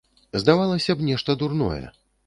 [0.43, 1.83] Здавалася б, нешта дурное.